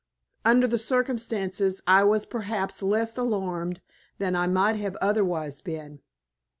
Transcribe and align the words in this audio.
Under 0.43 0.65
the 0.65 0.79
circumstances 0.79 1.79
I 1.85 2.03
was 2.05 2.25
perhaps 2.25 2.81
less 2.81 3.19
alarmed 3.19 3.81
than 4.17 4.35
I 4.35 4.47
might 4.47 4.77
have 4.77 4.95
otherwise 4.99 5.61
been. 5.61 5.99